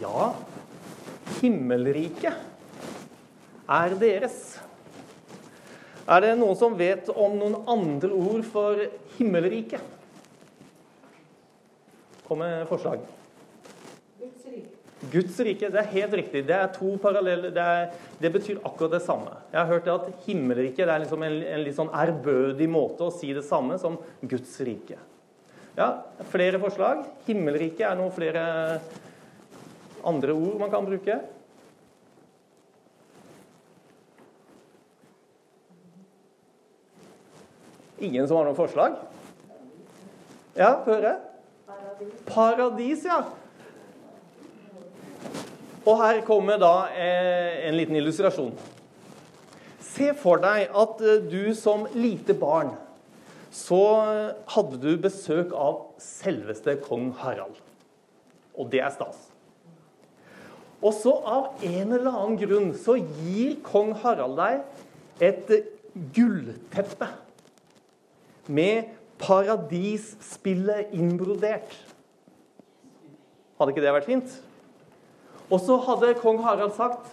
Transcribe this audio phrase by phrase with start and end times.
[0.00, 0.34] Ja,
[1.40, 2.34] himmelriket
[3.66, 4.56] er deres.
[6.06, 8.82] Er det noen som vet om noen andre ord for
[9.16, 9.80] himmelriket?
[12.26, 13.00] Kom med forslag.
[14.20, 14.70] Guds rike.
[15.12, 16.44] Guds rike, Det er helt riktig.
[16.46, 17.50] Det er to paralleller.
[17.54, 17.66] Det,
[18.20, 19.34] det betyr akkurat det samme.
[19.52, 23.32] Jeg har hørt at himmelriket er liksom en, en litt sånn ærbødig måte å si
[23.34, 24.98] det samme som Guds rike.
[25.76, 25.90] Ja,
[26.32, 27.04] flere forslag.
[27.26, 28.44] Himmelriket er noe flere
[30.04, 31.18] andre ord man kan bruke.
[37.98, 38.98] Ingen som har noen forslag?
[40.56, 41.16] Ja, høre?
[42.28, 43.22] Paradis, ja.
[45.86, 48.52] Og her kommer da eh, en liten illustrasjon.
[49.80, 52.74] Se for deg at eh, du som lite barn
[53.56, 53.80] så
[54.52, 57.56] hadde du besøk av selveste kong Harald.
[58.56, 59.16] Og det er stas.
[60.84, 65.52] Og så av en eller annen grunn så gir kong Harald deg et
[66.16, 67.08] gullteppe
[68.52, 71.72] med paradisspillet innbrodert.
[73.56, 74.36] Hadde ikke det vært fint?
[75.48, 77.08] Og så hadde kong Harald sagt,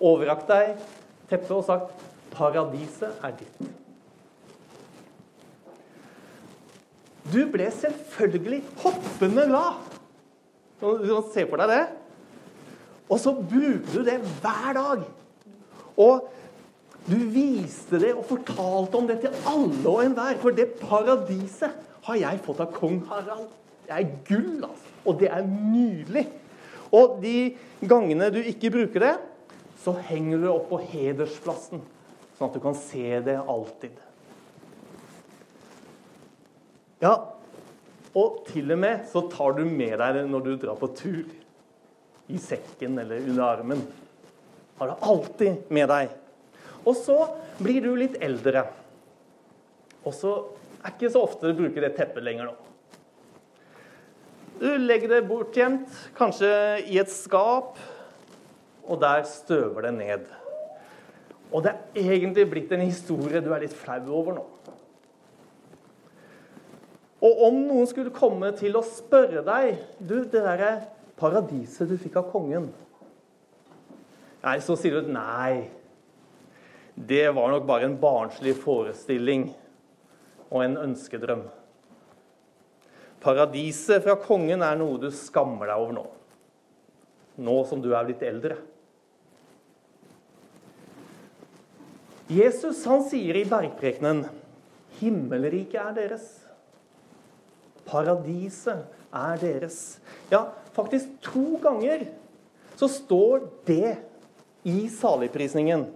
[0.00, 0.78] overrakt deg
[1.28, 1.92] teppet og sagt
[2.34, 3.68] 'Paradiset er ditt'.
[7.32, 9.78] Du ble selvfølgelig hoppende glad.
[10.80, 11.84] Du kan se for deg det.
[13.10, 15.02] Og så bruker du det hver dag.
[16.00, 16.30] Og
[17.04, 20.38] du viste det og fortalte om det til alle og enhver.
[20.40, 21.74] For det paradiset
[22.06, 23.50] har jeg fått av kong Harald.
[23.84, 24.90] Det er gull, altså.
[25.04, 26.24] Og det er nydelig.
[26.94, 27.52] Og de
[27.84, 29.14] gangene du ikke bruker det,
[29.84, 31.82] så henger du det opp på hedersplassen.
[32.38, 34.00] Sånn at du kan se det alltid.
[37.04, 37.18] Ja,
[38.16, 41.26] og til og med så tar du med deg det når du drar på tur.
[42.32, 43.82] I sekken eller under armen.
[44.78, 46.14] Har det alltid med deg.
[46.84, 47.18] Og så
[47.60, 48.66] blir du litt eldre.
[50.04, 50.34] Og så
[50.84, 52.54] er ikke så ofte du bruker det teppet lenger nå.
[54.60, 56.48] Du legger det bortgjemt, kanskje
[56.86, 57.78] i et skap,
[58.84, 60.26] og der støver det ned.
[61.50, 64.44] Og det er egentlig blitt en historie du er litt flau over nå.
[67.24, 70.72] Og om noen skulle komme til å spørre deg Du, det derre
[71.20, 72.70] paradiset du fikk av kongen
[74.44, 75.70] Nei, så sier du nei.
[76.94, 79.46] Det var nok bare en barnslig forestilling
[80.50, 81.46] og en ønskedrøm.
[83.24, 86.04] Paradiset fra kongen er noe du skammer deg over nå.
[87.40, 88.58] Nå som du er blitt eldre.
[92.28, 94.26] Jesus han sier i bergprekenen
[95.00, 96.28] himmelriket er deres.
[97.88, 99.80] Paradiset er deres.
[100.32, 102.06] Ja, faktisk to ganger
[102.74, 103.96] så står det
[104.66, 105.86] i saligprisningen.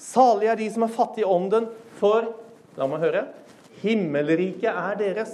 [0.00, 1.68] Salig er de som er fattige i ånden,
[2.00, 2.30] for
[2.78, 3.24] La meg høre.
[3.82, 5.32] Himmelriket er deres.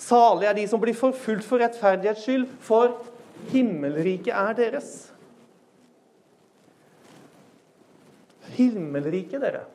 [0.00, 2.94] Salig er de som blir forfulgt for rettferdighets skyld, for
[3.50, 5.10] himmelriket er deres.
[8.56, 9.66] Himmelriket, dere.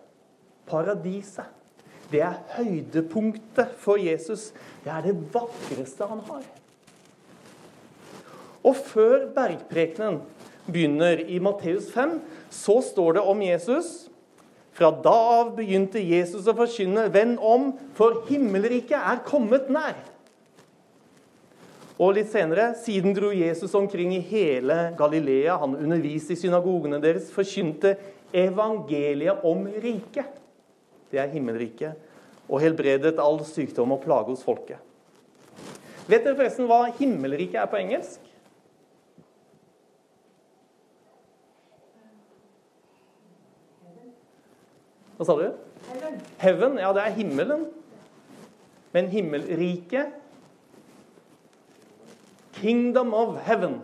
[0.66, 1.52] Paradiset.
[2.10, 4.52] Det er høydepunktet for Jesus.
[4.84, 6.46] Det er det vakreste han har.
[8.66, 10.24] Og før bergprekenen
[10.66, 12.18] begynner i Matteus 5,
[12.50, 13.94] så står det om Jesus
[14.76, 20.02] fra da av begynte Jesus å forkynne 'Venn om, for himmelriket er kommet nær'.
[21.96, 25.56] Og litt senere, siden dro Jesus omkring i hele Galilea.
[25.62, 27.96] Han underviste i synagogene deres, forkynte
[28.36, 30.28] evangeliet om riket.
[31.12, 31.96] Det er himmelriket.
[32.50, 34.78] Og helbredet all sykdom og plage hos folket.
[36.06, 38.25] Vet dere forresten hva himmelriket er på engelsk?
[45.16, 45.48] Hva sa du?
[45.88, 46.22] Heaven.
[46.42, 47.66] Heaven, ja, det er himmelen.
[48.96, 50.22] Men himmelriket
[52.56, 53.82] Kingdom of heaven.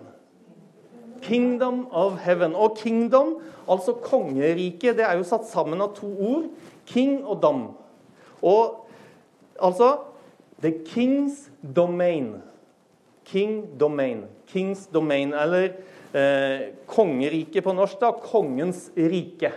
[1.21, 2.55] Kingdom of heaven.
[2.55, 3.35] Og kingdom,
[3.69, 6.47] altså kongeriket, det er jo satt sammen av to ord.
[6.87, 7.65] King og dom.
[8.41, 8.87] Og
[9.61, 9.97] altså
[10.61, 12.41] The king's domain.
[13.25, 14.23] King domain.
[14.47, 15.71] King's domain, eller
[16.13, 18.11] eh, kongeriket på norsk, da.
[18.11, 19.51] Kongens rike.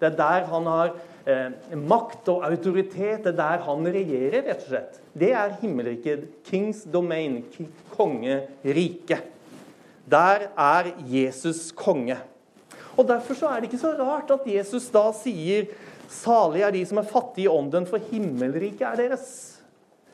[0.00, 0.94] Det er der han har
[1.26, 3.26] eh, makt og autoritet.
[3.26, 4.98] Er der han regjerer, rett og slett.
[5.12, 6.26] Det er himmelriket.
[6.46, 7.42] Kings domain.
[7.96, 9.28] Kongeriket.
[10.10, 12.18] Der er Jesus konge.
[12.96, 15.70] Og Derfor så er det ikke så rart at Jesus da sier
[16.10, 19.26] Salig er de som er fattige i ånden, for himmelriket er deres.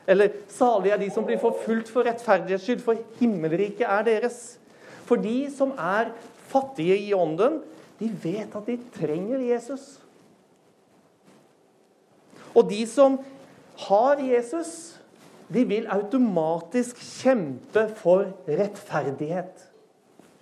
[0.07, 4.37] Eller salige er de som blir forfulgt for rettferdighets skyld, for himmelriket er deres.
[5.09, 6.11] For de som er
[6.51, 7.63] fattige i ånden,
[7.97, 9.97] de vet at de trenger Jesus.
[12.57, 13.19] Og de som
[13.87, 14.97] har Jesus,
[15.53, 19.67] de vil automatisk kjempe for rettferdighet.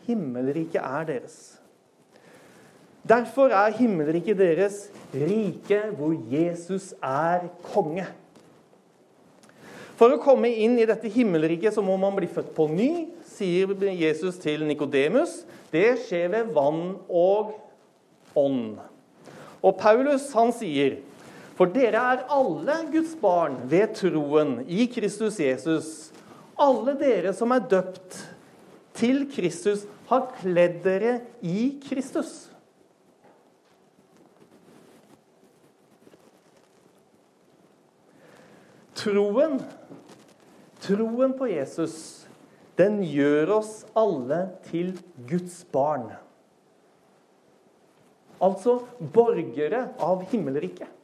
[0.07, 1.37] Himmelriket er deres.
[3.05, 8.07] Derfor er himmelriket deres rike hvor Jesus er konge.
[9.95, 12.89] For å komme inn i dette himmelriket så må man bli født på ny,
[13.35, 15.43] sier Jesus til Nikodemus.
[15.71, 17.53] Det skjer ved vann og
[18.35, 18.81] ånd.
[19.61, 20.97] Og Paulus han sier
[21.55, 25.91] for dere er alle Guds barn ved troen i Kristus Jesus.
[26.59, 28.17] Alle dere som er døpt
[28.95, 32.45] til Kristus, har kledd dere i Kristus.
[38.95, 39.57] Troen,
[40.85, 41.97] troen på Jesus,
[42.79, 44.93] den gjør oss alle til
[45.27, 46.11] Guds barn.
[48.43, 48.79] Altså
[49.15, 50.94] borgere av himmelriket.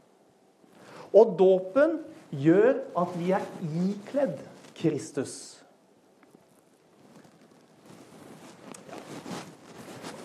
[1.11, 1.99] Og dåpen
[2.31, 4.37] gjør at vi er ikledd
[4.77, 5.33] Kristus.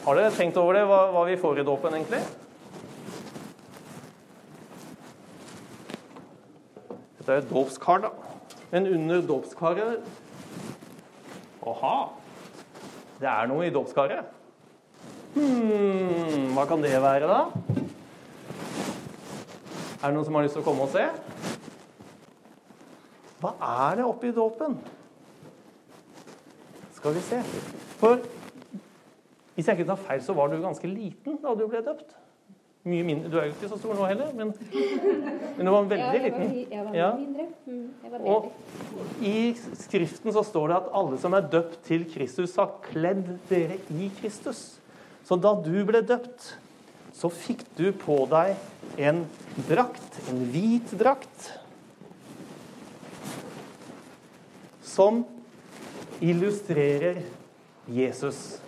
[0.06, 2.21] Har dere tenkt over det, hva, hva vi får i dåpen, egentlig?
[7.19, 8.12] Dette er et dåpskar, da.
[8.71, 10.06] Men under dåpskaret
[11.67, 11.97] Aha!
[13.19, 14.29] Det er noe i dåpskaret.
[15.35, 17.82] Hmm, hva kan det være, da?
[20.02, 21.06] Er det noen som har lyst til å komme og se?
[23.40, 23.54] Hva
[23.88, 24.76] er det oppi dåpen?
[26.96, 27.40] Skal vi se.
[28.00, 28.20] For
[29.56, 32.16] hvis jeg ikke tar feil, så var du ganske liten da du ble døpt.
[32.87, 33.31] Mye mindre.
[33.32, 34.52] Du er jo ikke så stor nå heller, men,
[35.56, 36.52] men du var veldig Ja, jeg var, liten.
[36.70, 37.46] jeg var mindre.
[37.66, 39.34] Mm, jeg var Og i
[39.81, 44.10] Skriften så står det at alle som er døpt til Kristus, har kledd dere i
[44.20, 44.60] Kristus.
[45.26, 46.52] Så da du ble døpt,
[47.17, 48.57] så fikk du på deg
[49.01, 49.23] en
[49.69, 51.49] drakt, en hvit drakt,
[54.85, 55.25] som
[56.25, 57.23] illustrerer
[57.93, 58.59] Jesus.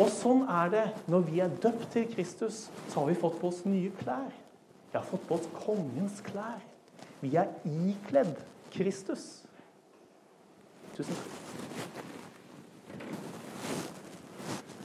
[0.00, 3.52] Og sånn er det når vi er døpt til Kristus, så har vi fått på
[3.52, 4.30] oss nye klær.
[4.92, 6.60] Vi har fått på oss kongens klær.
[7.20, 8.34] Vi er ikledd
[8.72, 9.42] Kristus.
[10.96, 11.71] Tusen takk.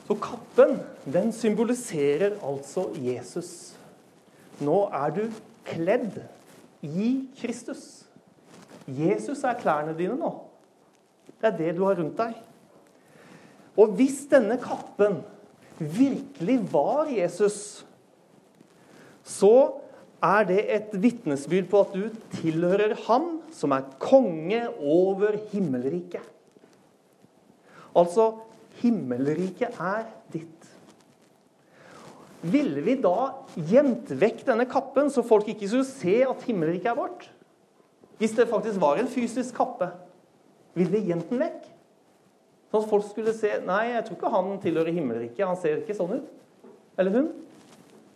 [0.07, 3.75] Så kappen, den symboliserer altså Jesus.
[4.63, 5.23] Nå er du
[5.67, 6.21] kledd
[6.81, 8.05] i Kristus.
[8.87, 10.31] Jesus er klærne dine nå.
[11.37, 12.37] Det er det du har rundt deg.
[13.77, 15.19] Og hvis denne kappen
[15.77, 17.83] virkelig var Jesus,
[19.27, 19.75] så
[20.23, 22.07] er det et vitnesbyrd på at du
[22.39, 26.23] tilhører ham som er konge over himmelriket.
[27.97, 28.31] Altså,
[28.81, 30.73] himmelriket er ditt.
[32.47, 36.99] Ville vi da gjemt vekk denne kappen, så folk ikke skulle se at himmelriket er
[36.99, 37.25] vårt?
[38.21, 39.89] Hvis det faktisk var en fysisk kappe,
[40.77, 41.65] ville vi gjemt den vekk?
[42.67, 45.45] Sånn at folk skulle se Nei, jeg tror ikke han tilhører himmelriket.
[45.47, 46.71] Han ser ikke sånn ut.
[46.99, 47.29] Eller hun.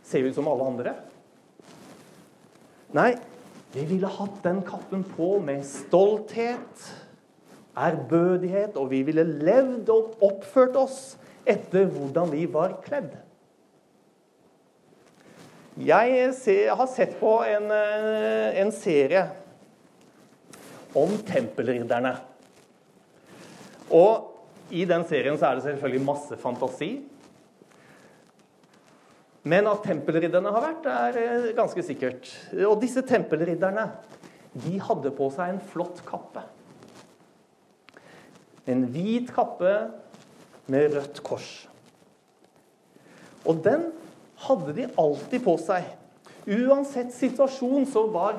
[0.05, 0.95] Ser ut som alle andre.
[2.91, 3.13] Nei,
[3.71, 6.89] vi ville hatt den kappen på med stolthet,
[7.77, 11.01] ærbødighet, og vi ville levd og oppført oss
[11.47, 13.13] etter hvordan vi var kledd.
[15.81, 16.33] Jeg
[16.75, 19.23] har sett på en, eh, en serie
[20.93, 22.11] om tempelridderne.
[23.89, 24.27] Og
[24.69, 26.91] i den serien så er det selvfølgelig masse fantasi.
[29.43, 32.29] Men at tempelridderne har vært, er eh, ganske sikkert.
[32.67, 33.87] Og disse tempelridderne
[34.53, 36.43] de hadde på seg en flott kappe.
[38.69, 39.71] En hvit kappe
[40.71, 41.49] med rødt kors.
[43.45, 43.89] Og den
[44.45, 45.87] hadde de alltid på seg.
[46.45, 48.37] Uansett situasjon så var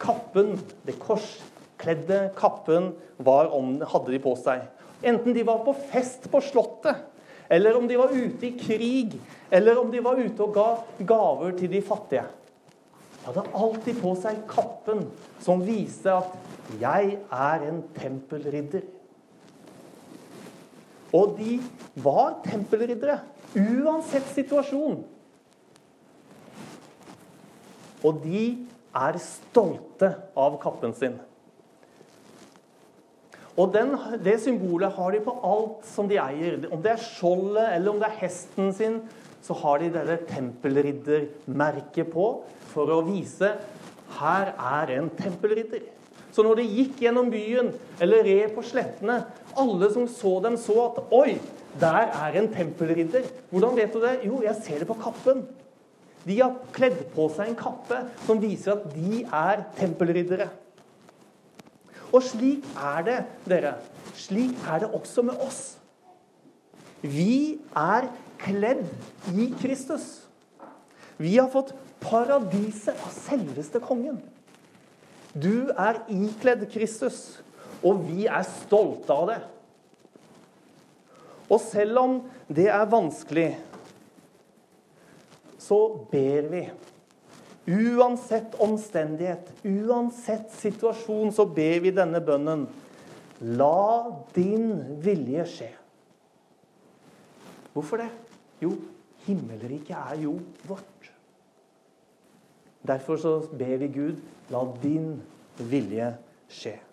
[0.00, 0.56] kappen,
[0.86, 4.64] det korskledde kappen, var om, hadde de på seg.
[5.02, 7.04] Enten de var på fest på Slottet,
[7.48, 9.16] eller om de var ute i krig,
[9.50, 10.68] eller om de var ute og ga
[11.08, 12.26] gaver til de fattige.
[13.18, 15.02] De hadde alltid på seg kappen
[15.44, 16.36] som viste at
[16.80, 18.97] 'jeg er en tempelridder'.
[21.16, 21.56] Og de
[22.04, 23.20] var tempelriddere
[23.56, 25.00] uansett situasjon.
[28.04, 28.42] Og de
[28.98, 31.16] er stolte av kappen sin.
[33.58, 36.60] Og den, Det symbolet har de på alt som de eier.
[36.70, 39.00] Om det er skjoldet eller om det er hesten sin,
[39.42, 42.28] så har de dette tempelriddermerket på
[42.70, 43.56] for å vise
[44.18, 45.82] her er en tempelridder.
[46.32, 49.22] Så når de gikk gjennom byen eller red på slettene,
[49.58, 51.38] alle som så dem, så at Oi,
[51.80, 53.26] der er en tempelridder.
[53.50, 54.14] Hvordan vet du det?
[54.26, 55.46] Jo, jeg ser det på kappen.
[56.26, 60.48] De har kledd på seg en kappe som viser at de er tempelriddere.
[62.12, 63.18] Og slik er det,
[63.48, 63.74] dere.
[64.16, 65.76] Slik er det også med oss.
[67.02, 68.08] Vi er
[68.40, 68.84] kledd
[69.34, 70.06] i Kristus.
[71.18, 74.18] Vi har fått paradiset av selveste kongen.
[75.34, 77.38] Du er ikledd Kristus,
[77.84, 79.38] og vi er stolte av det.
[81.48, 82.18] Og selv om
[82.48, 83.50] det er vanskelig,
[85.68, 85.78] så
[86.10, 86.62] ber vi.
[87.68, 92.64] Uansett omstendighet, uansett situasjon, så ber vi denne bønnen.
[93.58, 94.70] La din
[95.04, 95.68] vilje skje.
[97.74, 98.08] Hvorfor det?
[98.64, 98.72] Jo,
[99.26, 101.12] himmelriket er jo vårt.
[102.88, 104.16] Derfor så ber vi Gud,
[104.50, 105.20] la din
[105.58, 106.12] vilje
[106.48, 106.87] skje.